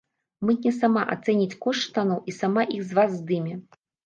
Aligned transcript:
Мытня 0.49 0.71
сама 0.77 1.03
ацэніць 1.15 1.59
кошт 1.67 1.83
штаноў 1.89 2.25
і 2.33 2.35
сама 2.39 2.65
іх 2.79 2.89
з 2.89 2.99
вас 3.01 3.11
здыме. 3.21 3.55